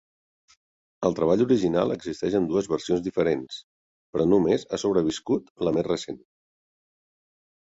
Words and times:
El 1.09 1.17
treball 1.17 1.43
original 1.43 1.93
existeix 1.95 2.37
en 2.39 2.47
dues 2.53 2.69
versions 2.71 3.03
diferents, 3.09 3.59
però 4.15 4.27
només 4.31 4.67
ha 4.71 4.81
sobreviscut 4.85 5.55
la 5.69 5.75
més 5.77 5.87
recent. 5.91 6.19